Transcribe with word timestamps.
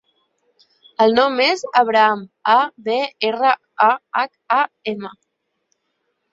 El 1.05 1.13
nom 1.19 1.37
és 1.45 1.61
Abraham: 1.81 2.25
a, 2.55 2.57
be, 2.89 2.97
erra, 3.31 3.53
a, 3.91 3.93
hac, 4.25 4.35
a, 4.59 4.61
ema. 4.97 5.17